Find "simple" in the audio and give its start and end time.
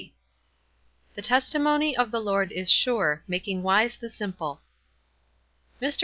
4.09-4.63